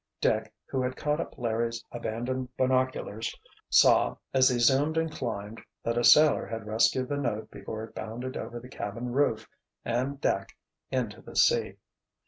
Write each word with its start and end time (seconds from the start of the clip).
Dick, 0.19 0.51
who 0.65 0.81
had 0.81 0.95
caught 0.95 1.19
up 1.19 1.37
Larry's 1.37 1.85
abandoned 1.91 2.49
binoculars, 2.57 3.37
saw 3.69 4.15
as 4.33 4.49
they 4.49 4.57
zoomed 4.57 4.97
and 4.97 5.11
climbed 5.11 5.61
that 5.83 5.95
a 5.95 6.03
sailor 6.03 6.47
had 6.47 6.65
rescued 6.65 7.07
the 7.07 7.17
note 7.17 7.51
before 7.51 7.83
it 7.83 7.93
bounded 7.93 8.35
over 8.35 8.59
the 8.59 8.67
cabin 8.67 9.11
roof 9.11 9.47
and 9.85 10.19
deck 10.19 10.57
into 10.89 11.21
the 11.21 11.35
sea. 11.35 11.75